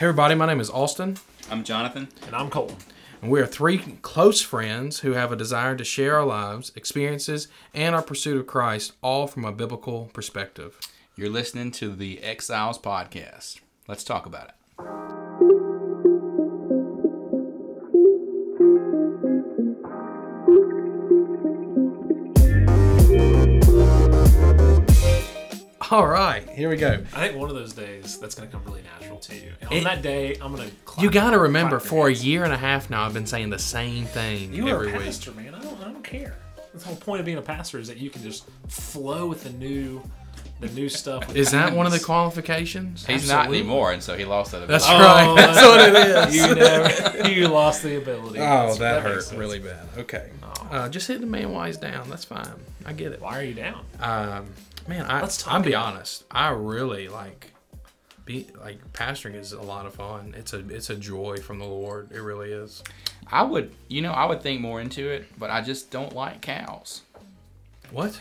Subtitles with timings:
[0.00, 1.18] Hey, everybody, my name is Austin,
[1.50, 2.08] I'm Jonathan.
[2.26, 2.78] And I'm Colton.
[3.20, 7.48] and we are three close friends who have a desire to share our lives, experiences,
[7.74, 10.80] and our pursuit of Christ, all from a biblical perspective.
[11.16, 13.60] You're listening to the Exiles podcast.
[13.88, 15.19] Let's talk about it.
[25.92, 27.04] All right, here we go.
[27.14, 29.52] I think one of those days that's going to come really natural to you.
[29.60, 31.02] And on that day, I'm going to.
[31.02, 33.58] You got to remember, for a year and a half now, I've been saying the
[33.58, 35.04] same thing You are every a week.
[35.06, 35.54] pastor, man.
[35.54, 36.36] I don't, I don't care.
[36.74, 39.50] The whole point of being a pastor is that you can just flow with the
[39.50, 40.00] new,
[40.60, 41.34] the new stuff.
[41.34, 43.04] Is that one of the qualifications?
[43.04, 43.58] He's Absolutely.
[43.58, 44.62] not anymore, and so he lost that.
[44.62, 44.72] Ability.
[44.84, 45.26] That's right.
[45.26, 46.36] Oh, That's what it is.
[46.36, 48.38] You never, you lost the ability.
[48.38, 49.88] Oh, That's- that, makes hurt really bad.
[49.98, 50.30] Okay.
[50.44, 50.68] Oh.
[50.70, 52.08] Uh, just hit the man while he's down.
[52.08, 52.46] That's fine.
[52.86, 53.20] I get it.
[53.20, 53.84] Why are you down?
[53.98, 54.46] Um,
[54.90, 56.24] man, I, Let's talk I'll be honest.
[56.30, 57.52] I really like
[58.26, 60.34] be like pastoring is a lot of fun.
[60.36, 62.10] It's a it's a joy from the Lord.
[62.12, 62.82] It really is.
[63.32, 66.42] I would, you know, I would think more into it, but I just don't like
[66.42, 67.02] cows.
[67.90, 68.20] What?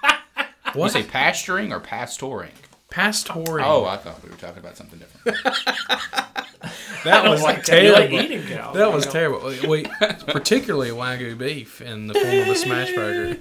[0.00, 0.18] what?
[0.74, 0.92] You what?
[0.92, 2.50] say pasturing or pastoring?
[2.90, 3.64] Pastoring.
[3.64, 5.38] Oh, I thought we were talking about something different.
[7.04, 8.16] that was like terrible.
[8.16, 8.74] Like eating cows.
[8.74, 9.12] That was know?
[9.12, 9.54] terrible.
[9.68, 9.84] We,
[10.26, 13.38] particularly wagyu beef in the form of a smash burger.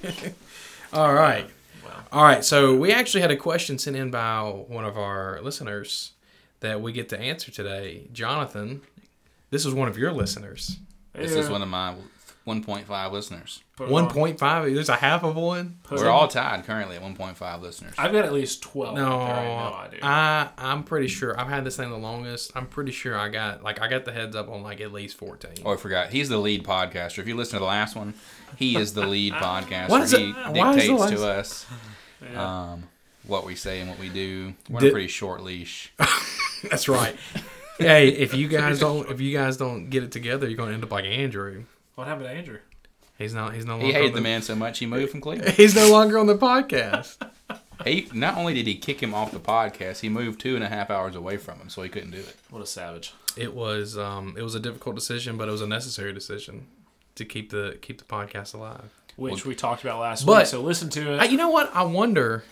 [0.94, 1.50] All right.
[2.12, 2.20] Wow.
[2.20, 2.44] All right.
[2.44, 6.14] So we actually had a question sent in by one of our listeners
[6.60, 8.08] that we get to answer today.
[8.14, 8.82] Jonathan,
[9.50, 10.80] this is one of your listeners.
[11.14, 11.94] This is one of my
[12.48, 13.64] 1.5 listeners.
[13.76, 14.10] Put it on.
[14.10, 14.72] point five.
[14.74, 15.80] There's a half of one.
[15.84, 17.94] Put We're it- all tied currently at 1.5 listeners.
[17.98, 19.74] I've got at least 12 No, out there right now.
[19.74, 19.98] I do.
[20.04, 22.52] I I'm pretty sure I've had this thing the longest.
[22.56, 25.18] I'm pretty sure I got like I got the heads up on like at least
[25.18, 25.54] fourteen.
[25.66, 26.12] Oh, I forgot.
[26.12, 27.18] He's the lead podcaster.
[27.20, 28.14] If you listen to the last one,
[28.58, 29.90] he is the lead podcaster.
[29.90, 30.36] What is he it?
[30.36, 31.66] Why is the dictates last- to us
[32.32, 32.72] Yeah.
[32.72, 32.84] um,
[33.26, 34.54] what we say and what we do.
[34.70, 35.92] We're on Did- a pretty short leash.
[36.70, 37.16] That's right.
[37.80, 40.84] hey, if you guys don't if you guys don't get it together, you're gonna end
[40.84, 41.64] up like Andrew.
[41.96, 42.60] What happened to Andrew?
[43.18, 43.54] He's not.
[43.54, 43.88] He's no longer.
[43.88, 45.54] He hated the man so much he moved from Cleveland.
[45.56, 47.18] He's no longer on the podcast.
[47.84, 50.70] He not only did he kick him off the podcast, he moved two and a
[50.70, 52.36] half hours away from him, so he couldn't do it.
[52.50, 53.14] What a savage.
[53.36, 56.68] It was um it was a difficult decision, but it was a necessary decision
[57.16, 58.92] to keep the keep the podcast alive.
[59.18, 60.46] Which we talked about last But- week.
[60.48, 61.18] So listen to it.
[61.22, 61.70] I, you know what?
[61.76, 62.46] I wonder.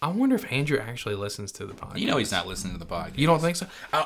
[0.00, 1.98] I wonder if Andrew actually listens to the podcast.
[1.98, 3.18] You know he's not listening to the podcast.
[3.18, 3.66] You don't think so?
[3.92, 4.04] Uh,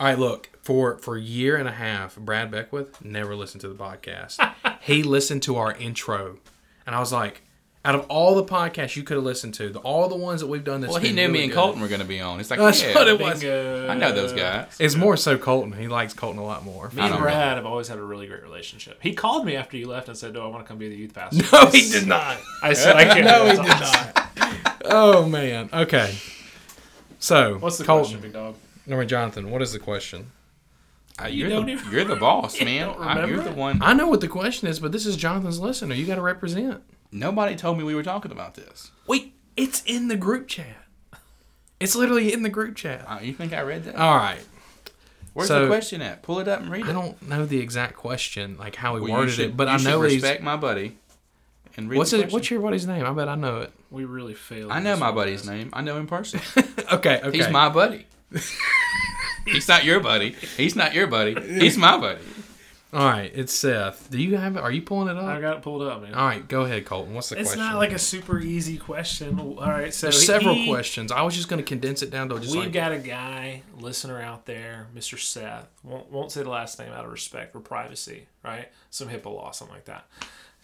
[0.00, 3.68] all right, look for for a year and a half, Brad Beckwith never listened to
[3.68, 4.54] the podcast.
[4.80, 6.38] he listened to our intro,
[6.86, 7.42] and I was like,
[7.84, 10.46] out of all the podcasts you could have listened to, the, all the ones that
[10.46, 11.58] we've done, that's well, he knew really me and good.
[11.58, 12.38] Colton were going to be on.
[12.38, 13.40] It's like, That's yeah, what it was.
[13.40, 13.88] Bingo.
[13.88, 14.76] I know those guys.
[14.78, 15.72] It's more so Colton.
[15.72, 16.90] He likes Colton a lot more.
[16.90, 18.98] Me and don't Brad have always had a really great relationship.
[19.02, 20.96] He called me after you left and said, "Do I want to come be the
[20.96, 22.38] youth pastor?" No, he did not.
[22.62, 24.82] I said, "I can't." No, he did not.
[24.84, 25.68] Oh man.
[25.72, 26.14] Okay.
[27.18, 28.04] So, What's the Colton?
[28.04, 28.56] question, big dog?
[28.86, 29.50] No, wait, Jonathan.
[29.50, 30.30] What is the question?
[31.22, 32.86] Uh, You you're, don't the, even- you're the boss, You man.
[32.88, 33.80] don't I- you're the one.
[33.82, 35.94] I know what the question is, but this is Jonathan's listener.
[35.94, 36.82] You got to represent.
[37.12, 38.90] Nobody told me we were talking about this.
[39.06, 40.76] Wait, it's in the group chat.
[41.78, 43.04] It's literally in the group chat.
[43.08, 43.96] Uh, you think I read that?
[43.96, 44.40] All right.
[45.34, 46.22] Where's so- the question at?
[46.22, 46.88] Pull it up and read it.
[46.90, 49.74] I don't know the exact question, like how he Well, worded should- it, but you
[49.74, 50.14] I should know he's.
[50.14, 50.96] respect my buddy.
[51.76, 52.20] And read What's the it?
[52.22, 52.34] question.
[52.34, 53.04] What's your buddy's name?
[53.06, 53.72] I bet I know it.
[53.90, 54.70] We really failed.
[54.72, 55.70] I know my buddy's name.
[55.72, 56.44] I know him personally.
[56.92, 57.38] Okay, okay.
[57.38, 58.04] He's my buddy.
[59.46, 60.36] He's not your buddy.
[60.56, 61.34] He's not your buddy.
[61.40, 62.20] He's my buddy.
[62.94, 64.10] All right, it's Seth.
[64.10, 64.58] Do you have?
[64.58, 65.24] Are you pulling it up?
[65.24, 66.12] I got it pulled up, man.
[66.12, 67.14] All right, go ahead, Colton.
[67.14, 67.46] What's the question?
[67.46, 67.72] it's question?
[67.72, 69.40] not like a super easy question.
[69.40, 71.10] All right, so There's several he- questions.
[71.10, 73.62] I was just going to condense it down to just We've like got a guy
[73.78, 75.18] listener out there, Mr.
[75.18, 75.68] Seth.
[75.82, 78.68] Won't, won't say the last name out of respect for privacy, right?
[78.90, 80.06] Some HIPAA law, something like that.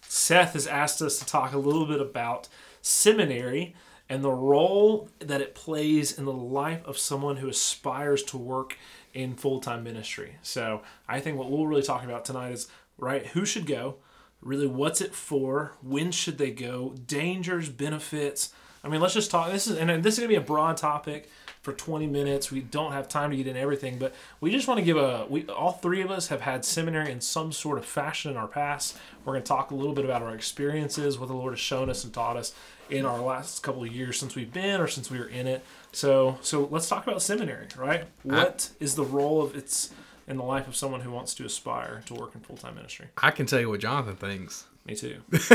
[0.03, 2.47] Seth has asked us to talk a little bit about
[2.83, 3.75] seminary
[4.09, 8.75] and the role that it plays in the life of someone who aspires to work
[9.13, 10.37] in full time ministry.
[10.41, 12.67] So I think what we'll really talk about tonight is
[12.97, 13.97] right who should go,
[14.41, 18.51] really what's it for, when should they go, dangers, benefits.
[18.83, 19.51] I mean, let's just talk.
[19.51, 21.29] This is and this is gonna be a broad topic
[21.61, 22.51] for 20 minutes.
[22.51, 25.25] We don't have time to get in everything, but we just want to give a.
[25.29, 28.47] We all three of us have had seminary in some sort of fashion in our
[28.47, 28.97] past.
[29.23, 32.03] We're gonna talk a little bit about our experiences, what the Lord has shown us
[32.03, 32.55] and taught us
[32.89, 35.63] in our last couple of years since we've been or since we were in it.
[35.91, 38.05] So, so let's talk about seminary, right?
[38.23, 39.91] What is the role of its
[40.27, 43.07] in the life of someone who wants to aspire to work in full time ministry?
[43.17, 44.65] I can tell you what Jonathan thinks.
[44.85, 45.21] Me too.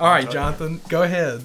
[0.00, 1.42] All right, Jonathan, go ahead.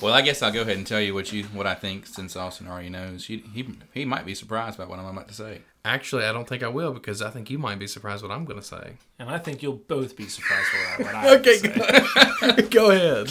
[0.00, 2.36] Well, I guess I'll go ahead and tell you what you what I think since
[2.36, 3.26] Austin already knows.
[3.26, 5.62] He he, he might be surprised by what I'm about to say.
[5.86, 8.44] Actually, I don't think I will because I think you might be surprised what I'm
[8.44, 8.94] going to say.
[9.20, 10.66] And I think you'll both be surprised
[10.98, 12.62] by what I have to Okay, say.
[12.62, 13.30] go, go ahead.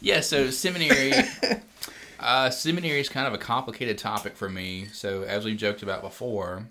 [0.00, 1.12] Yeah, so seminary.
[2.20, 4.86] Uh, seminary is kind of a complicated topic for me.
[4.94, 6.66] So, as we've joked about before,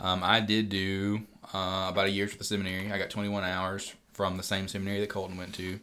[0.00, 1.20] um, I did do
[1.52, 2.90] uh, about a year at the seminary.
[2.90, 5.78] I got 21 hours from the same seminary that Colton went to.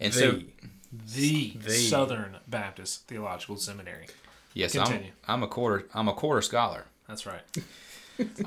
[0.00, 0.46] And so, The-
[0.92, 4.06] The, The- Southern Baptist Theological Seminary.
[4.54, 5.86] yes, I'm, I'm a quarter.
[5.92, 6.86] I'm a quarter scholar.
[7.08, 7.42] That's right.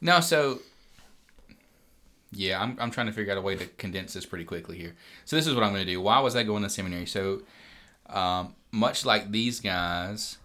[0.00, 0.60] No, so
[2.32, 4.94] yeah, I'm, I'm trying to figure out a way to condense this pretty quickly here.
[5.24, 6.00] So this is what I'm going to do.
[6.00, 7.06] Why was I going to seminary?
[7.06, 7.42] So
[8.08, 10.38] um, much like these guys,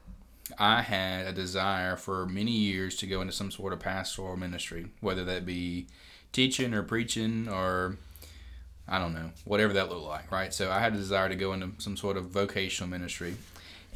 [0.60, 4.88] I had a desire for many years to go into some sort of pastoral ministry,
[5.00, 5.88] whether that be
[6.34, 7.98] teaching or preaching or
[8.88, 10.54] I don't know, whatever that looked like, right?
[10.54, 13.36] So I had a desire to go into some sort of vocational ministry.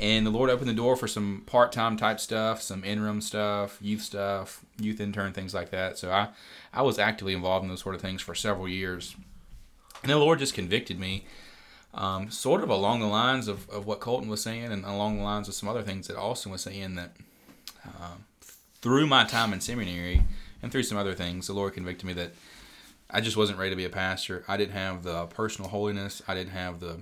[0.01, 3.77] And the Lord opened the door for some part time type stuff, some interim stuff,
[3.79, 5.99] youth stuff, youth intern, things like that.
[5.99, 6.29] So I,
[6.73, 9.15] I was actively involved in those sort of things for several years.
[10.01, 11.25] And the Lord just convicted me,
[11.93, 15.23] um, sort of along the lines of, of what Colton was saying and along the
[15.23, 17.15] lines of some other things that Austin was saying that
[17.85, 18.25] um,
[18.81, 20.23] through my time in seminary
[20.63, 22.31] and through some other things, the Lord convicted me that
[23.07, 24.43] I just wasn't ready to be a pastor.
[24.47, 26.23] I didn't have the personal holiness.
[26.27, 27.01] I didn't have the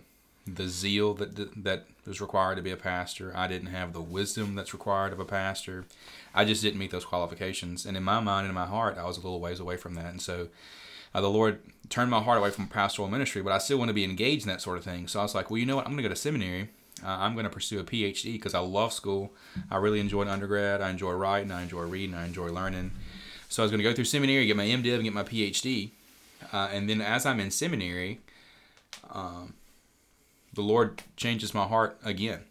[0.55, 3.31] the zeal that that was required to be a pastor.
[3.35, 5.85] I didn't have the wisdom that's required of a pastor.
[6.33, 7.85] I just didn't meet those qualifications.
[7.85, 9.95] And in my mind and in my heart, I was a little ways away from
[9.95, 10.07] that.
[10.07, 10.47] And so
[11.13, 13.93] uh, the Lord turned my heart away from pastoral ministry, but I still want to
[13.93, 15.07] be engaged in that sort of thing.
[15.07, 15.85] So I was like, well, you know what?
[15.85, 16.69] I'm going to go to seminary.
[17.03, 19.33] Uh, I'm going to pursue a PhD because I love school.
[19.71, 20.81] I really enjoyed undergrad.
[20.81, 21.51] I enjoy writing.
[21.51, 22.15] I enjoy reading.
[22.15, 22.91] I enjoy learning.
[23.47, 25.91] So I was going to go through seminary, get my MDiv, and get my PhD.
[26.51, 28.19] Uh, and then as I'm in seminary,
[29.11, 29.53] um,
[30.53, 32.41] the Lord changes my heart again.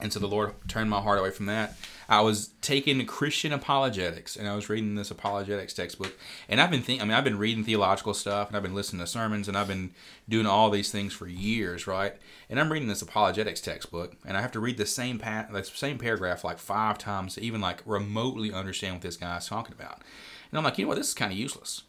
[0.00, 1.76] And so the Lord turned my heart away from that.
[2.08, 6.18] I was taking Christian apologetics and I was reading this apologetics textbook.
[6.48, 9.00] And I've been think I mean I've been reading theological stuff and I've been listening
[9.00, 9.92] to sermons and I've been
[10.28, 12.14] doing all these things for years, right?
[12.50, 15.64] And I'm reading this apologetics textbook and I have to read the same pa- the
[15.64, 20.02] same paragraph like 5 times to even like remotely understand what this guy's talking about.
[20.50, 20.98] And I'm like, "You know what?
[20.98, 21.82] This is kind of useless."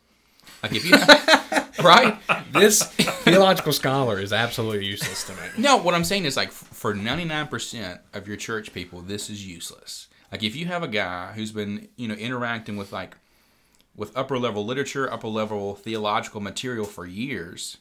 [0.64, 0.92] Like if you
[1.84, 2.18] right?
[2.52, 5.42] This theological scholar is absolutely useless to me.
[5.58, 10.08] No, what I'm saying is like for 99% of your church people, this is useless.
[10.32, 13.18] Like if you have a guy who's been, you know, interacting with like
[13.96, 17.78] with upper level literature, upper level theological material for years,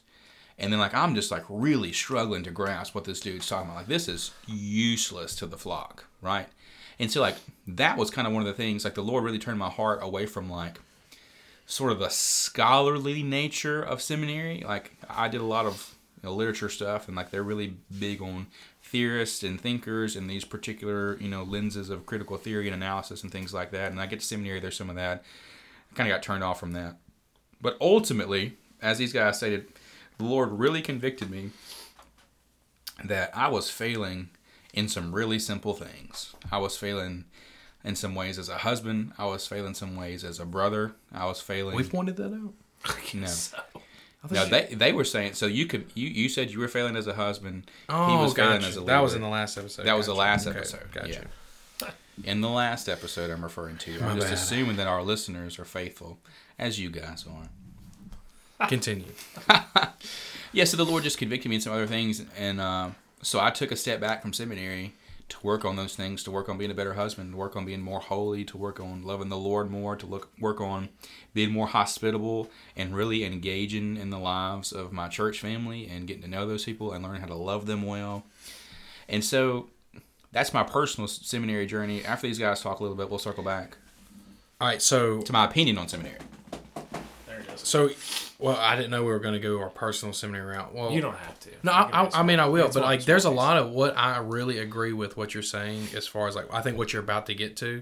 [0.57, 3.79] and then like I'm just like really struggling to grasp what this dude's talking about.
[3.79, 6.47] Like this is useless to the flock, right?
[6.97, 7.35] And so like
[7.67, 9.99] that was kind of one of the things like the Lord really turned my heart
[10.01, 10.79] away from like
[11.65, 14.63] sort of the scholarly nature of seminary.
[14.65, 18.21] Like I did a lot of you know, literature stuff, and like they're really big
[18.21, 18.47] on
[18.81, 23.31] theorists and thinkers and these particular you know lenses of critical theory and analysis and
[23.31, 23.91] things like that.
[23.91, 25.23] And I get to seminary, there's some of that.
[25.91, 26.97] I kind of got turned off from that.
[27.61, 29.67] But ultimately, as these guys stated,
[30.17, 31.51] the Lord really convicted me
[33.03, 34.29] that I was failing
[34.73, 36.35] in some really simple things.
[36.51, 37.25] I was failing
[37.85, 39.13] in some ways as a husband.
[39.17, 40.91] I was failing some ways as a brother.
[41.13, 41.75] I was failing.
[41.77, 42.53] We pointed that out.
[43.13, 43.27] no.
[44.27, 45.45] So, No, they they were saying so.
[45.45, 47.69] You could you you said you were failing as a husband.
[47.87, 48.67] Oh, he was failing gotcha.
[48.69, 48.91] as a leader.
[48.93, 49.83] that was in the last episode.
[49.85, 50.19] That was the Gotcha.
[50.19, 50.91] last Okay, episode.
[50.91, 51.27] Gotcha.
[51.83, 51.91] Yeah.
[52.23, 53.93] in the last episode I'm referring to.
[53.99, 54.33] I'm My just bad.
[54.33, 56.17] assuming that our listeners are faithful,
[56.57, 57.23] as you guys
[58.59, 58.67] are.
[58.67, 59.11] Continue.
[60.53, 62.89] Yeah, so the Lord just convicted me in some other things, and uh,
[63.21, 64.93] so I took a step back from seminary
[65.27, 67.65] to work on those things, to work on being a better husband, to work on
[67.65, 70.89] being more holy, to work on loving the Lord more, to look work on
[71.33, 76.23] being more hospitable and really engaging in the lives of my church family and getting
[76.23, 78.23] to know those people and learning how to love them well.
[79.09, 79.69] And so
[80.31, 82.05] that's my personal seminary journey.
[82.05, 83.77] After these guys talk a little bit, we'll circle back
[84.61, 84.81] All right.
[84.81, 86.19] So to my opinion on seminary.
[87.63, 87.97] There it is.
[87.97, 90.73] so well, I didn't know we were going to go our personal seminary route.
[90.73, 91.49] Well, You don't have to.
[91.63, 93.97] No, I, I, I mean I will, it's but like there's a lot of what
[93.97, 97.01] I really agree with what you're saying as far as like I think what you're
[97.03, 97.81] about to get to.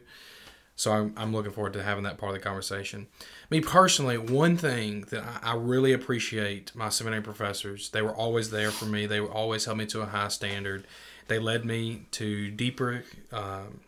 [0.75, 3.05] So I'm, I'm looking forward to having that part of the conversation.
[3.51, 8.49] Me personally, one thing that I, I really appreciate my seminary professors, they were always
[8.49, 9.05] there for me.
[9.05, 10.87] They always held me to a high standard.
[11.27, 13.81] They led me to deeper um,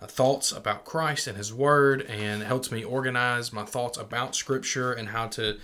[0.00, 4.92] uh, thoughts about Christ and His Word, and helps me organize my thoughts about Scripture
[4.92, 5.58] and how to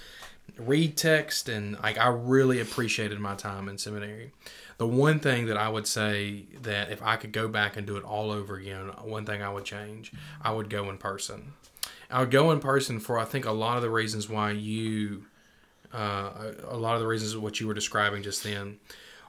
[0.58, 1.48] read text.
[1.48, 4.32] And like I really appreciated my time in seminary.
[4.76, 7.96] The one thing that I would say that if I could go back and do
[7.96, 10.12] it all over again, one thing I would change,
[10.42, 11.52] I would go in person.
[12.10, 15.26] I would go in person for I think a lot of the reasons why you,
[15.92, 18.78] uh, a lot of the reasons of what you were describing just then.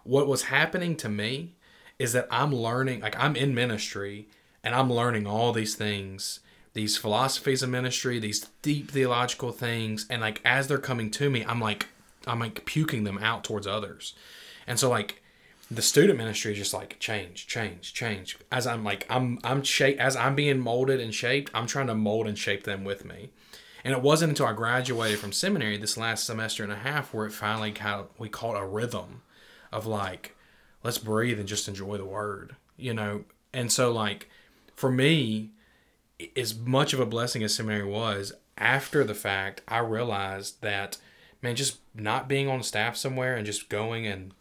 [0.04, 1.54] What was happening to me
[1.98, 4.28] is that I'm learning, like I'm in ministry
[4.66, 6.42] and I'm learning all these things,
[6.74, 11.46] these philosophies of ministry, these deep theological things, and like as they're coming to me,
[11.46, 11.88] I'm like,
[12.28, 14.14] I'm like puking them out towards others,
[14.68, 15.22] and so like
[15.70, 18.38] the student ministry is just like change, change, change.
[18.52, 21.96] As I'm like I'm I'm shape as I'm being molded and shaped, I'm trying to
[21.96, 23.30] mold and shape them with me.
[23.84, 27.28] And it wasn't until I graduated from seminary this last semester and a half where
[27.28, 29.22] it finally kind of we caught a rhythm
[29.72, 30.36] of like
[30.84, 33.26] let's breathe and just enjoy the word, you know.
[33.54, 34.30] And so like
[34.76, 35.52] for me,
[36.36, 40.98] as much of a blessing as seminary was, after the fact, I realized that
[41.46, 44.34] man, just not being on staff somewhere and just going and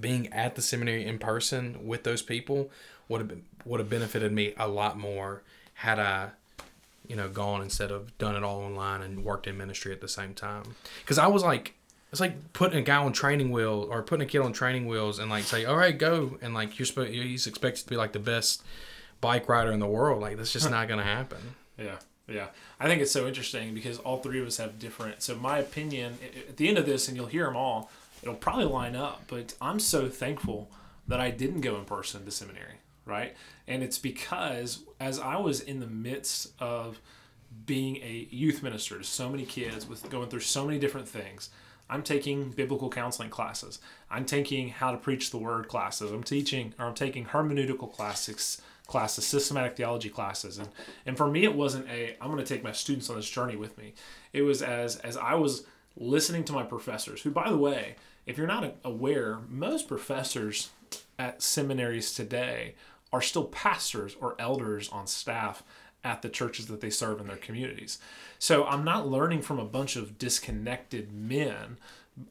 [0.00, 2.70] being at the seminary in person with those people
[3.08, 5.42] would have been, would have benefited me a lot more
[5.74, 6.30] had I,
[7.06, 10.08] you know, gone instead of done it all online and worked in ministry at the
[10.08, 10.76] same time.
[11.00, 11.74] Because I was like,
[12.12, 15.18] it's like putting a guy on training wheel or putting a kid on training wheels
[15.18, 18.12] and like say, all right, go, and like you're supposed, he's expected to be like
[18.12, 18.62] the best
[19.22, 20.20] bike rider in the world.
[20.20, 21.40] Like that's just not gonna happen.
[21.78, 21.96] Yeah.
[22.28, 22.48] Yeah,
[22.78, 25.22] I think it's so interesting because all three of us have different.
[25.22, 27.90] So my opinion at the end of this, and you'll hear them all,
[28.22, 29.24] it'll probably line up.
[29.26, 30.70] But I'm so thankful
[31.08, 33.34] that I didn't go in person to seminary, right?
[33.66, 37.00] And it's because as I was in the midst of
[37.66, 41.50] being a youth minister to so many kids with going through so many different things,
[41.90, 43.80] I'm taking biblical counseling classes.
[44.10, 46.12] I'm taking how to preach the word classes.
[46.12, 50.58] I'm teaching or I'm taking hermeneutical classics classes, systematic theology classes.
[50.58, 50.68] And
[51.06, 53.56] and for me it wasn't a I'm going to take my students on this journey
[53.56, 53.94] with me.
[54.32, 55.64] It was as as I was
[55.96, 57.96] listening to my professors, who by the way,
[58.26, 60.70] if you're not aware, most professors
[61.18, 62.74] at seminaries today
[63.12, 65.62] are still pastors or elders on staff
[66.04, 67.98] at the churches that they serve in their communities.
[68.38, 71.78] So I'm not learning from a bunch of disconnected men.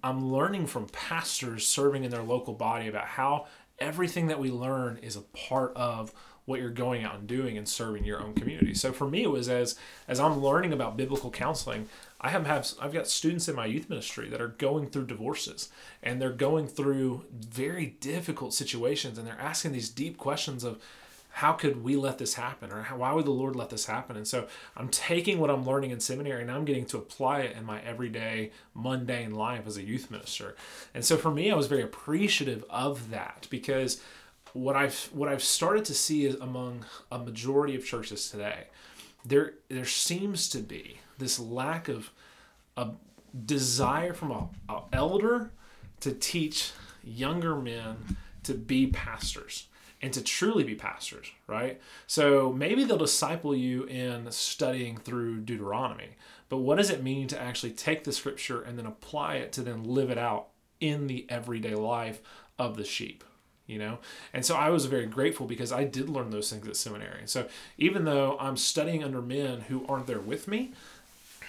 [0.03, 3.47] I'm learning from pastors serving in their local body about how
[3.79, 6.13] everything that we learn is a part of
[6.51, 8.73] what you're going out and doing and serving your own community.
[8.73, 9.75] So for me, it was as
[10.07, 11.87] as I'm learning about biblical counseling,
[12.19, 15.69] I have, have I've got students in my youth ministry that are going through divorces
[16.03, 20.79] and they're going through very difficult situations and they're asking these deep questions of
[21.35, 24.17] how could we let this happen or how, why would the lord let this happen
[24.17, 27.55] and so i'm taking what i'm learning in seminary and i'm getting to apply it
[27.55, 30.57] in my everyday mundane life as a youth minister
[30.93, 34.01] and so for me i was very appreciative of that because
[34.53, 38.67] what I've what I've started to see is among a majority of churches today,
[39.25, 42.11] there there seems to be this lack of
[42.77, 42.89] a
[43.45, 45.51] desire from a, a elder
[46.01, 46.71] to teach
[47.03, 49.67] younger men to be pastors
[50.01, 51.79] and to truly be pastors, right?
[52.07, 56.17] So maybe they'll disciple you in studying through Deuteronomy,
[56.49, 59.61] but what does it mean to actually take the scripture and then apply it to
[59.61, 60.47] then live it out
[60.79, 62.19] in the everyday life
[62.57, 63.23] of the sheep?
[63.71, 63.99] You know?
[64.33, 67.21] And so i was very grateful because i did learn those things at seminary.
[67.25, 67.47] So
[67.77, 70.73] even though i'm studying under men who aren't there with me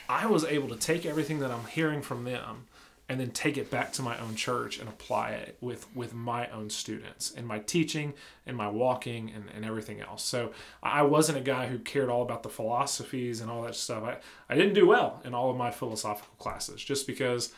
[0.08, 2.66] i was able to take everything that i'm hearing from them
[3.08, 6.48] and then take it back to my own church and apply it with with my
[6.48, 8.14] own students and my teaching
[8.46, 10.24] and my walking and, and everything else.
[10.24, 10.52] So
[10.82, 14.02] i wasn't a guy who cared all about the philosophies and all that stuff.
[14.02, 14.16] I,
[14.48, 17.52] I didn't do well in all of my philosophical classes just because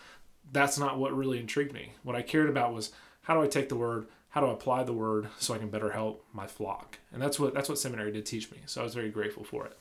[0.50, 1.92] that's not what really intrigued me.
[2.02, 2.90] What i cared about was
[3.23, 5.93] how do i take the word how to apply the word so I can better
[5.93, 6.99] help my flock.
[7.12, 8.59] And that's what that's what seminary did teach me.
[8.67, 9.79] So I was very grateful for it.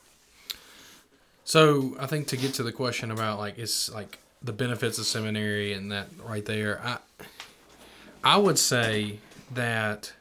[1.42, 5.06] So I think to get to the question about like it's like the benefits of
[5.06, 6.98] seminary and that right there, I
[8.22, 9.18] I would say
[9.52, 10.12] that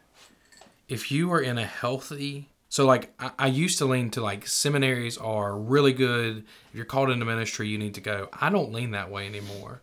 [0.89, 4.47] if you are in a healthy so like I, I used to lean to like
[4.47, 6.37] seminaries are really good.
[6.69, 8.29] If you're called into ministry, you need to go.
[8.33, 9.81] I don't lean that way anymore.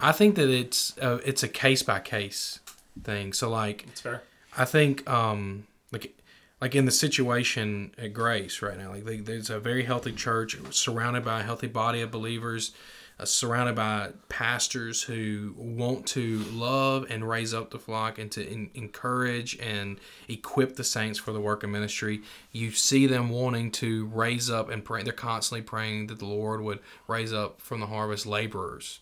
[0.00, 2.58] I think that it's it's a case by case
[3.02, 3.32] thing.
[3.32, 4.22] So like, it's fair.
[4.56, 6.18] I think um like
[6.60, 10.56] like in the situation at Grace right now, like they, there's a very healthy church
[10.70, 12.72] surrounded by a healthy body of believers,
[13.20, 18.44] uh, surrounded by pastors who want to love and raise up the flock and to
[18.44, 22.22] in, encourage and equip the saints for the work of ministry.
[22.50, 25.04] You see them wanting to raise up and pray.
[25.04, 28.98] They're constantly praying that the Lord would raise up from the harvest laborers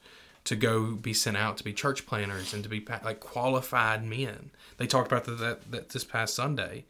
[0.47, 4.50] to go be sent out to be church planters and to be like qualified men.
[4.79, 6.85] They talked about that, that, this past Sunday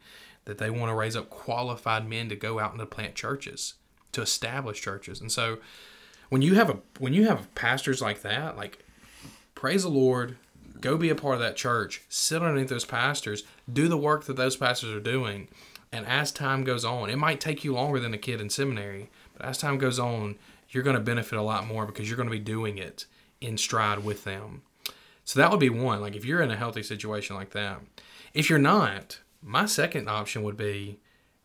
[0.45, 3.73] that they want to raise up qualified men to go out and to plant churches,
[4.11, 5.19] to establish churches.
[5.19, 5.57] And so
[6.29, 8.85] when you have a when you have pastors like that, like
[9.55, 10.37] praise the Lord,
[10.79, 14.35] go be a part of that church, sit underneath those pastors, do the work that
[14.35, 15.47] those pastors are doing.
[15.91, 19.09] And as time goes on, it might take you longer than a kid in seminary,
[19.35, 20.35] but as time goes on,
[20.69, 23.05] you're going to benefit a lot more because you're going to be doing it
[23.41, 24.63] in stride with them.
[25.23, 26.01] So that would be one.
[26.01, 27.81] Like if you're in a healthy situation like that.
[28.33, 30.99] If you're not, my second option would be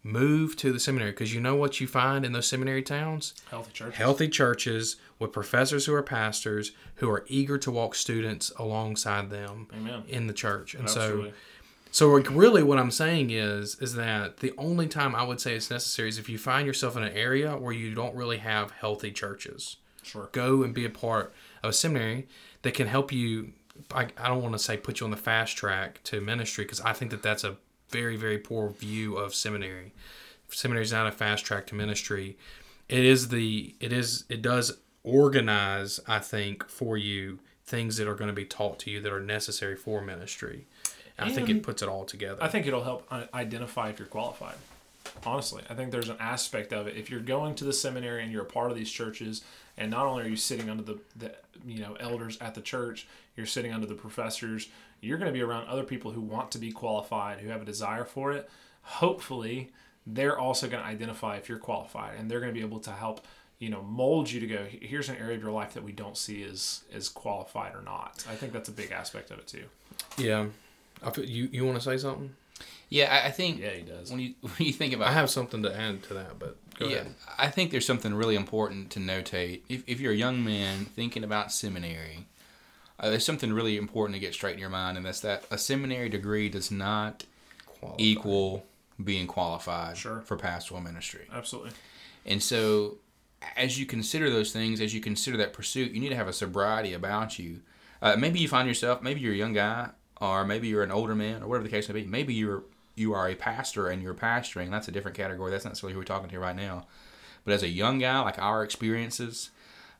[0.04, 3.34] move to the seminary because you know what you find in those seminary towns?
[3.50, 3.94] Healthy churches.
[3.96, 9.68] Healthy churches with professors who are pastors who are eager to walk students alongside them
[9.74, 10.02] Amen.
[10.08, 10.74] in the church.
[10.74, 11.30] And Absolutely.
[11.30, 11.36] so
[11.92, 15.54] so like, really what I'm saying is is that the only time I would say
[15.54, 18.70] it's necessary is if you find yourself in an area where you don't really have
[18.70, 19.76] healthy churches.
[20.02, 20.30] Sure.
[20.32, 21.32] Go and be a part
[21.62, 22.26] of a seminary
[22.62, 23.52] that can help you
[23.90, 26.80] I, I don't want to say put you on the fast track to ministry because
[26.80, 27.56] I think that that's a
[27.88, 29.92] very very poor view of seminary.
[30.48, 32.36] Seminary is not a fast track to ministry.
[32.88, 38.14] It is the it is it does organize I think for you things that are
[38.14, 40.66] going to be taught to you that are necessary for ministry.
[41.16, 42.42] And I think it puts it all together.
[42.42, 44.56] I think it'll help uh, identify if you're qualified.
[45.24, 46.96] Honestly, I think there's an aspect of it.
[46.96, 49.42] If you're going to the seminary and you're a part of these churches,
[49.78, 51.34] and not only are you sitting under the, the
[51.66, 54.68] you know elders at the church, you're sitting under the professors.
[55.00, 57.64] You're going to be around other people who want to be qualified, who have a
[57.64, 58.48] desire for it.
[58.82, 59.70] Hopefully,
[60.06, 62.90] they're also going to identify if you're qualified, and they're going to be able to
[62.92, 63.24] help
[63.58, 64.64] you know mold you to go.
[64.70, 68.24] Here's an area of your life that we don't see as as qualified or not.
[68.28, 69.64] I think that's a big aspect of it too.
[70.18, 70.46] yeah.
[71.04, 72.34] I feel, you you want to say something?
[72.88, 74.10] Yeah, I, I think Yeah, he does.
[74.10, 76.86] when you when you think about I have something to add to that, but go
[76.88, 77.14] yeah, ahead.
[77.38, 79.60] I think there's something really important to notate.
[79.68, 82.26] If, if you're a young man thinking about seminary,
[82.98, 85.58] uh, there's something really important to get straight in your mind, and that's that a
[85.58, 87.24] seminary degree does not
[87.66, 88.00] Qualified.
[88.00, 88.66] equal
[89.02, 90.20] being qualified Sure.
[90.22, 91.26] for pastoral ministry.
[91.32, 91.72] Absolutely.
[92.24, 92.98] And so,
[93.56, 96.32] as you consider those things, as you consider that pursuit, you need to have a
[96.32, 97.60] sobriety about you.
[98.00, 101.14] Uh, maybe you find yourself, maybe you're a young guy, or maybe you're an older
[101.16, 102.06] man, or whatever the case may be.
[102.06, 102.62] Maybe you're
[102.94, 104.70] you are a pastor and you're pastoring.
[104.70, 105.50] That's a different category.
[105.50, 106.86] That's not necessarily who we're talking to right now.
[107.44, 109.50] But as a young guy, like our experiences,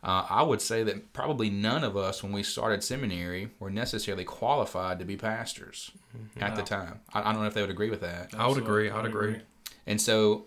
[0.05, 4.25] uh, I would say that probably none of us, when we started seminary, were necessarily
[4.25, 5.91] qualified to be pastors
[6.41, 7.01] at the time.
[7.13, 8.35] I, I don't know if they would agree with that.
[8.37, 8.91] I would agree.
[8.91, 9.41] I would agree.
[9.87, 10.45] And so,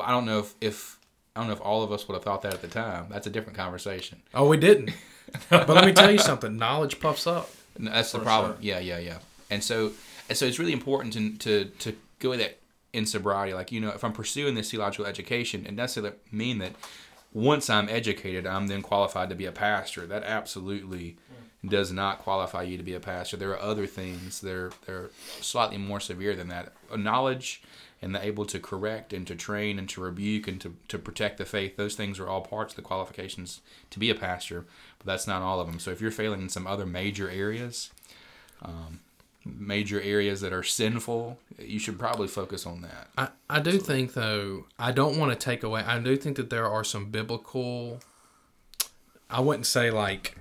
[0.00, 0.98] I don't know if, if
[1.34, 3.06] I don't know if all of us would have thought that at the time.
[3.10, 4.22] That's a different conversation.
[4.34, 4.90] Oh, we didn't.
[5.50, 6.56] but let me tell you something.
[6.56, 7.50] Knowledge puffs up.
[7.76, 8.54] And that's the problem.
[8.54, 8.62] sure.
[8.62, 9.18] Yeah, yeah, yeah.
[9.50, 9.92] And so,
[10.28, 12.58] and so it's really important to to to go with that
[12.92, 13.54] in sobriety.
[13.54, 16.72] Like you know, if I'm pursuing this theological education, it doesn't mean that
[17.32, 20.06] once I'm educated, I'm then qualified to be a pastor.
[20.06, 21.16] That absolutely
[21.64, 23.36] does not qualify you to be a pastor.
[23.36, 25.10] There are other things that are they're
[25.40, 26.72] slightly more severe than that.
[26.96, 27.62] Knowledge
[28.02, 31.38] and the able to correct and to train and to rebuke and to, to protect
[31.38, 34.66] the faith, those things are all parts of the qualifications to be a pastor,
[34.98, 35.78] but that's not all of them.
[35.78, 37.90] So if you're failing in some other major areas,
[38.62, 39.00] um,
[39.46, 43.08] major areas that are sinful, you should probably focus on that.
[43.16, 46.50] I, I do think though I don't want to take away I do think that
[46.50, 48.00] there are some biblical
[49.30, 50.36] I wouldn't say like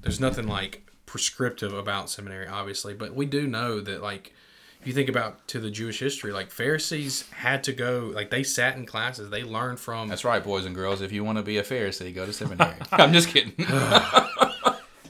[0.00, 4.32] there's nothing like prescriptive about seminary obviously but we do know that like
[4.80, 8.42] if you think about to the Jewish history like Pharisees had to go like they
[8.42, 11.00] sat in classes they learned from That's right, boys and girls.
[11.00, 12.74] If you want to be a Pharisee, go to seminary.
[12.92, 13.54] I'm just kidding.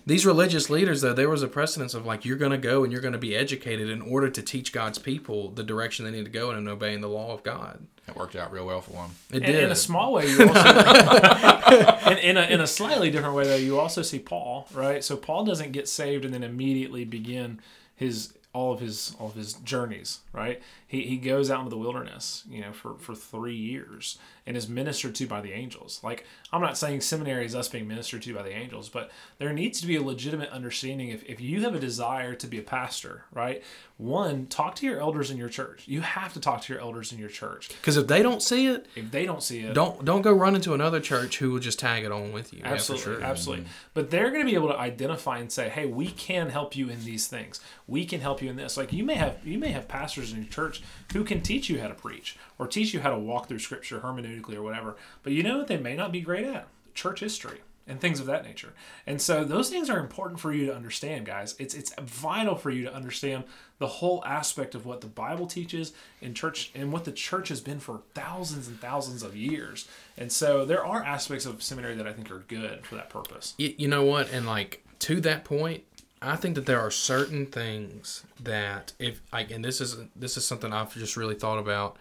[0.06, 2.92] these religious leaders though there was a precedence of like you're going to go and
[2.92, 6.24] you're going to be educated in order to teach God's people the direction they need
[6.24, 8.92] to go in and obeying the law of God It worked out real well for
[8.92, 9.10] them.
[9.30, 10.60] it In, did in a small way, you also
[12.10, 15.02] in, in a in a slightly different way though, you also see Paul, right?
[15.04, 17.60] So Paul doesn't get saved and then immediately begin
[17.94, 20.60] his all of his all of his journeys, right?
[20.86, 24.68] He he goes out into the wilderness, you know, for for three years and is
[24.68, 26.00] ministered to by the angels.
[26.02, 29.52] Like I'm not saying seminary is us being ministered to by the angels, but there
[29.52, 32.62] needs to be a legitimate understanding if if you have a desire to be a
[32.62, 33.62] pastor, right?
[34.02, 35.84] One, talk to your elders in your church.
[35.86, 37.68] You have to talk to your elders in your church.
[37.68, 40.56] because if they don't see it If they don't see it, Don't don't go run
[40.56, 42.58] into another church who will just tag it on with you.
[42.60, 43.22] Yeah, Absolutely, sure.
[43.22, 43.66] absolutely.
[43.94, 46.88] But they're going to be able to identify and say, "Hey, we can help you
[46.88, 47.60] in these things.
[47.86, 50.38] We can help you in this." Like you may have you may have pastors in
[50.42, 53.46] your church who can teach you how to preach or teach you how to walk
[53.48, 54.96] through scripture hermeneutically or whatever.
[55.22, 56.66] But you know what they may not be great at?
[56.94, 58.72] Church history and things of that nature.
[59.06, 61.54] And so those things are important for you to understand, guys.
[61.58, 63.44] It's it's vital for you to understand
[63.78, 67.60] the whole aspect of what the Bible teaches in church and what the church has
[67.60, 69.88] been for thousands and thousands of years.
[70.16, 73.54] And so there are aspects of seminary that I think are good for that purpose.
[73.58, 74.30] Y- you know what?
[74.32, 75.82] And like to that point,
[76.20, 80.44] I think that there are certain things that if like, and this is this is
[80.44, 81.96] something I've just really thought about.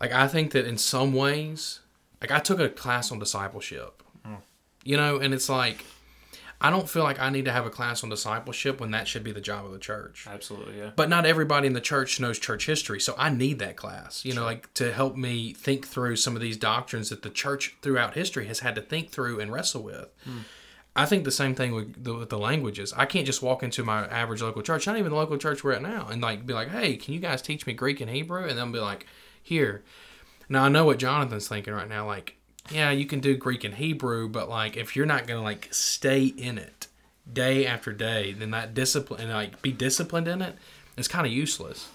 [0.00, 1.80] Like I think that in some ways,
[2.22, 4.02] like I took a class on discipleship,
[4.84, 5.84] you know, and it's like.
[6.62, 9.24] I don't feel like I need to have a class on discipleship when that should
[9.24, 10.26] be the job of the church.
[10.30, 10.90] Absolutely, yeah.
[10.94, 14.34] but not everybody in the church knows church history so i need that class you
[14.34, 18.14] know like to help me think through some of these doctrines that the church throughout
[18.14, 20.40] history has had to think through and wrestle with hmm.
[20.94, 23.82] i think the same thing with the, with the languages i can't just walk into
[23.82, 26.52] my average local church not even the local church we're at now and like be
[26.52, 29.06] like hey can you guys teach me greek and hebrew and they'll be like
[29.42, 29.82] here
[30.48, 32.06] Now I know what Jonathan's thinking right now.
[32.06, 32.36] Like,
[32.70, 36.24] yeah, you can do Greek and Hebrew, but like if you're not gonna like stay
[36.24, 36.86] in it
[37.30, 40.56] day after day, then that discipline and like be disciplined in it
[40.96, 41.88] is kind of useless.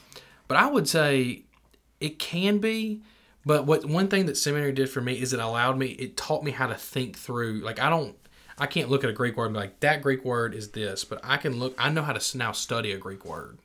[0.48, 1.44] But I would say
[2.00, 3.02] it can be.
[3.48, 6.44] But what one thing that seminary did for me is it allowed me, it taught
[6.44, 7.62] me how to think through.
[7.62, 8.16] Like I don't,
[8.58, 11.06] I can't look at a Greek word and be like that Greek word is this,
[11.06, 11.76] but I can look.
[11.78, 13.60] I know how to now study a Greek word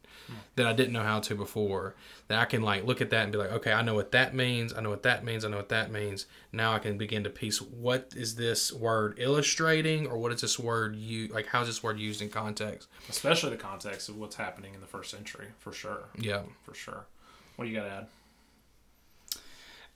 [0.57, 1.95] that I didn't know how to before.
[2.29, 4.35] That I can like look at that and be like, okay, I know what that
[4.35, 4.73] means.
[4.75, 5.45] I know what that means.
[5.45, 6.27] I know what that means.
[6.53, 10.59] Now I can begin to piece what is this word illustrating, or what is this
[10.59, 11.47] word you like?
[11.47, 12.88] How's this word used in context?
[13.09, 16.09] Especially the context of what's happening in the first century, for sure.
[16.19, 16.43] Yeah.
[16.62, 17.07] For sure.
[17.57, 18.07] What do you got to add?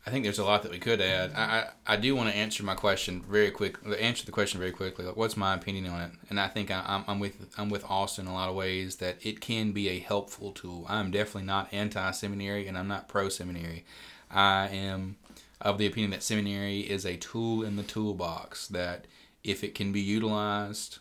[0.07, 1.33] I think there's a lot that we could add.
[1.35, 3.79] I, I, I do want to answer my question very quick.
[3.87, 5.07] Uh, answer the question very quickly.
[5.07, 6.11] Like, what's my opinion on it?
[6.29, 8.97] And I think I, I'm, I'm with I'm with Austin in a lot of ways
[8.97, 10.85] that it can be a helpful tool.
[10.89, 13.85] I'm definitely not anti-seminary, and I'm not pro-seminary.
[14.31, 15.17] I am
[15.61, 18.69] of the opinion that seminary is a tool in the toolbox.
[18.69, 19.07] That
[19.43, 20.99] if it can be utilized,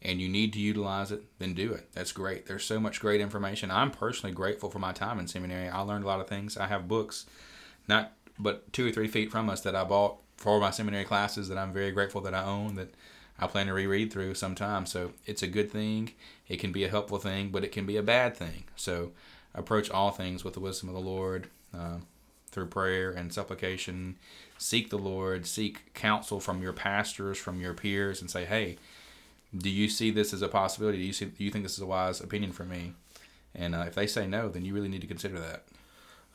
[0.00, 1.88] and you need to utilize it, then do it.
[1.92, 2.46] That's great.
[2.46, 3.72] There's so much great information.
[3.72, 5.68] I'm personally grateful for my time in seminary.
[5.68, 6.56] I learned a lot of things.
[6.56, 7.26] I have books,
[7.88, 11.48] not but two or three feet from us that I bought for my seminary classes
[11.48, 12.94] that I'm very grateful that I own that
[13.38, 14.86] I plan to reread through sometime.
[14.86, 16.12] So it's a good thing.
[16.48, 18.64] It can be a helpful thing, but it can be a bad thing.
[18.76, 19.12] So
[19.54, 21.98] approach all things with the wisdom of the Lord uh,
[22.50, 24.16] through prayer and supplication.
[24.58, 25.46] Seek the Lord.
[25.46, 28.76] Seek counsel from your pastors, from your peers, and say, "Hey,
[29.56, 30.98] do you see this as a possibility?
[30.98, 31.26] Do you see?
[31.26, 32.92] Do you think this is a wise opinion for me?"
[33.54, 35.64] And uh, if they say no, then you really need to consider that.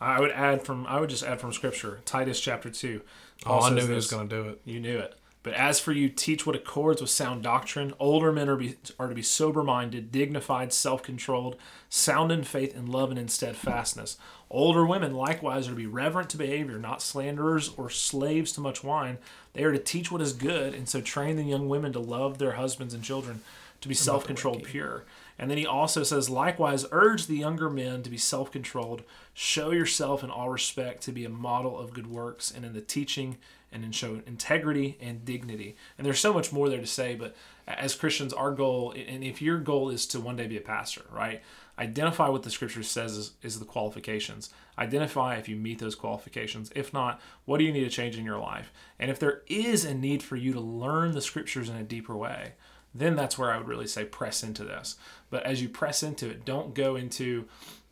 [0.02, 3.02] I would add from I would just add from scripture Titus chapter two.
[3.46, 4.62] Oh, I knew he was going to do it.
[4.66, 5.16] You knew it.
[5.42, 7.94] But as for you, teach what accords with sound doctrine.
[7.98, 11.56] Older men are, be, are to be sober minded, dignified, self controlled,
[11.90, 14.18] sound in faith, in love, and in steadfastness.
[14.50, 18.84] Older women likewise are to be reverent to behavior, not slanderers or slaves to much
[18.84, 19.18] wine.
[19.54, 22.38] They are to teach what is good, and so train the young women to love
[22.38, 23.42] their husbands and children,
[23.80, 25.06] to be self controlled, pure.
[25.40, 29.04] And then he also says, likewise, urge the younger men to be self controlled.
[29.34, 32.82] Show yourself in all respect to be a model of good works and in the
[32.82, 33.38] teaching
[33.72, 35.78] and in show integrity and dignity.
[35.98, 37.36] And there's so much more there to say, but
[37.68, 41.04] as Christians, our goal, and if your goal is to one day be a pastor,
[41.12, 41.42] right?
[41.78, 44.50] Identify what the scripture says is, is the qualifications.
[44.78, 46.72] Identify if you meet those qualifications.
[46.76, 48.74] If not, what do you need to change in your life?
[49.00, 52.18] And if there is a need for you to learn the scriptures in a deeper
[52.18, 52.54] way,
[52.94, 54.98] then that's where I would really say press into this.
[55.30, 57.46] But as you press into it, don't go into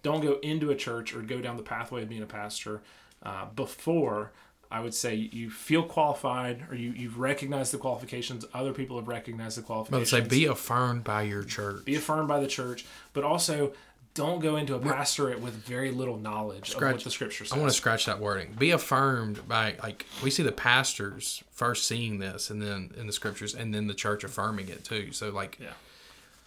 [0.03, 2.81] don't go into a church or go down the pathway of being a pastor
[3.23, 4.31] uh, before
[4.69, 8.45] I would say you feel qualified or you, you've recognized the qualifications.
[8.53, 10.11] Other people have recognized the qualifications.
[10.11, 11.85] But say be affirmed by your church.
[11.85, 13.73] be affirmed by the church, but also
[14.17, 17.53] don't go into a pastorate with very little knowledge of what the scripture says.
[17.53, 18.53] I want to scratch that wording.
[18.57, 23.13] Be affirmed by like we see the pastors first seeing this, and then in the
[23.13, 25.11] scriptures, and then the church affirming it too.
[25.13, 25.69] So like, Yeah.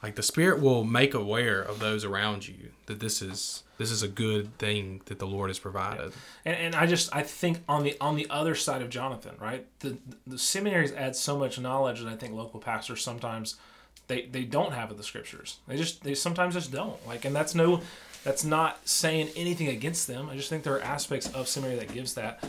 [0.02, 4.02] like the Spirit will make aware of those around you that this is this is
[4.02, 6.12] a good thing that the Lord has provided.
[6.44, 9.64] And, and I just I think on the on the other side of Jonathan, right?
[9.78, 13.56] The the seminaries add so much knowledge that I think local pastors sometimes
[14.08, 15.58] they they don't have in the scriptures.
[15.66, 17.04] They just they sometimes just don't.
[17.06, 17.82] Like and that's no
[18.24, 20.28] that's not saying anything against them.
[20.28, 22.44] I just think there are aspects of seminary that gives that.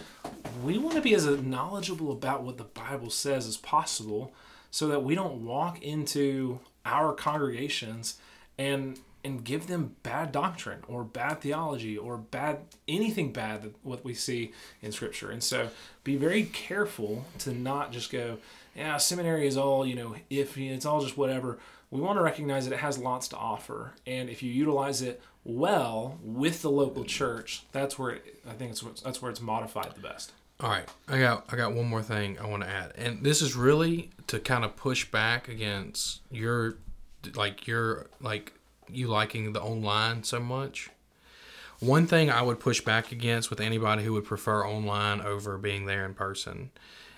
[0.63, 4.34] We want to be as knowledgeable about what the Bible says as possible
[4.69, 8.17] so that we don't walk into our congregations
[8.58, 14.04] and and give them bad doctrine or bad theology or bad anything bad that what
[14.04, 14.51] we see
[14.82, 15.69] in scripture and so
[16.04, 18.39] be very careful to not just go
[18.75, 21.60] yeah seminary is all you know if it's all just whatever.
[21.89, 23.95] We want to recognize that it has lots to offer.
[24.07, 28.69] And if you utilize it well with the local church that's where it, i think
[28.69, 30.31] it's that's where it's modified the best.
[30.60, 33.41] All right, I got I got one more thing I want to add, and this
[33.41, 36.77] is really to kind of push back against your
[37.34, 38.53] like your like
[38.88, 40.91] you liking the online so much.
[41.79, 45.88] One thing I would push back against with anybody who would prefer online over being
[45.88, 46.69] there in person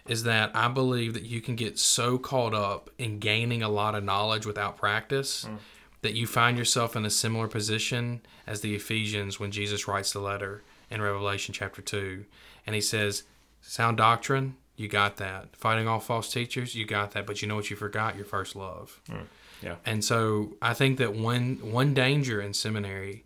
[0.05, 3.95] is that I believe that you can get so caught up in gaining a lot
[3.95, 5.57] of knowledge without practice mm.
[6.01, 10.19] that you find yourself in a similar position as the Ephesians when Jesus writes the
[10.19, 10.61] letter
[10.91, 12.25] in Revelation chapter 2.
[12.67, 13.23] And he says,
[13.61, 15.55] Sound doctrine, you got that.
[15.55, 17.25] Fighting off false teachers, you got that.
[17.25, 18.17] But you know what you forgot?
[18.17, 18.99] Your first love.
[19.09, 19.25] Mm.
[19.61, 23.23] yeah And so I think that one one danger in seminary,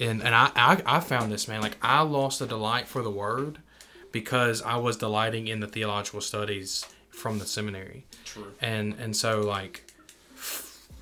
[0.00, 3.10] and and I, I I found this man like I lost a delight for the
[3.10, 3.60] word
[4.12, 8.06] because I was delighting in the theological studies from the seminary.
[8.24, 8.52] True.
[8.60, 9.92] And and so like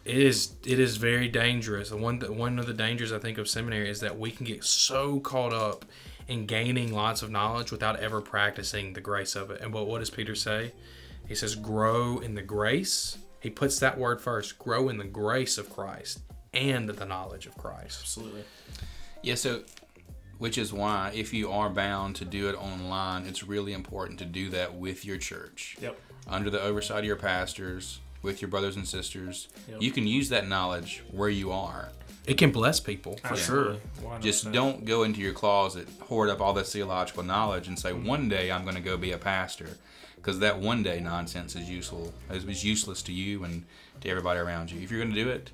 [0.05, 1.91] it is it is very dangerous.
[1.91, 4.65] And one one of the dangers I think of seminary is that we can get
[4.65, 5.85] so caught up
[6.29, 9.61] in gaining lots of knowledge without ever practicing the grace of it.
[9.63, 10.73] And what, what does Peter say?
[11.27, 13.19] He says, grow in the grace.
[13.41, 16.21] He puts that word first grow in the grace of Christ
[16.53, 18.01] and the knowledge of Christ.
[18.03, 18.45] Absolutely.
[19.23, 19.63] Yeah, so
[20.39, 24.25] which is why if you are bound to do it online, it's really important to
[24.25, 25.77] do that with your church.
[25.81, 25.99] Yep.
[26.27, 29.49] Under the oversight of your pastors, with your brothers and sisters.
[29.69, 29.83] Yep.
[29.83, 31.91] You can use that knowledge where you are.
[32.27, 33.73] It can bless people for sure.
[33.73, 33.81] Absolutely.
[34.03, 34.53] Why Just say?
[34.53, 38.51] don't go into your closet, hoard up all this theological knowledge, and say, one day
[38.51, 39.79] I'm going to go be a pastor.
[40.17, 43.65] Because that one day nonsense is useful, is is useless to you and
[44.01, 44.81] to everybody around you.
[44.81, 45.53] If you're going to do it,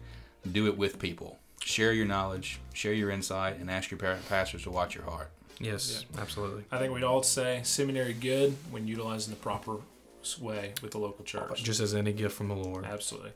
[0.51, 1.39] do it with people.
[1.65, 5.31] Share your knowledge, share your insight, and ask your par- pastors to watch your heart.
[5.59, 6.65] Yes, absolutely.
[6.71, 9.79] I think we'd all say seminary good when utilized in the proper
[10.41, 11.63] way with the local church.
[11.63, 12.85] Just as any gift from the Lord.
[12.85, 13.33] Absolutely.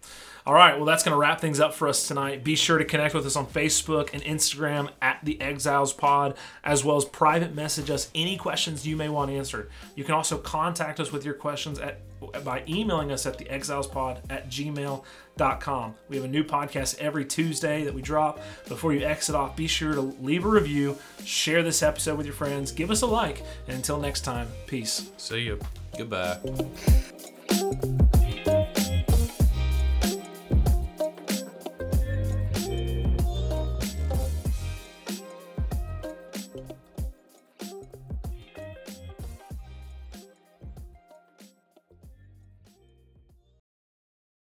[0.46, 0.76] All right.
[0.76, 2.42] Well, that's going to wrap things up for us tonight.
[2.42, 6.84] Be sure to connect with us on Facebook and Instagram at the Exiles Pod, as
[6.84, 9.70] well as private message us any questions you may want answered.
[9.94, 12.00] You can also contact us with your questions at
[12.44, 15.94] by emailing us at the exilespod at gmail.com.
[16.08, 18.40] We have a new podcast every Tuesday that we drop.
[18.68, 22.34] Before you exit off, be sure to leave a review, share this episode with your
[22.34, 25.10] friends, give us a like, and until next time, peace.
[25.16, 25.58] See you.
[25.96, 26.38] Goodbye.